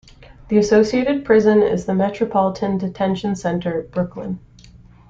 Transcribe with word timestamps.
The 0.47 0.57
associated 0.57 1.25
prison 1.25 1.61
is 1.61 1.85
the 1.85 1.93
Metropolitan 1.93 2.79
Detention 2.79 3.35
Center, 3.35 3.83
Brooklyn. 3.83 4.39